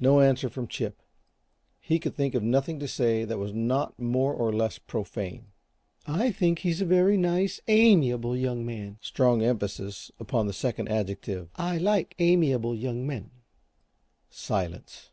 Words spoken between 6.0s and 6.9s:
"I think he's a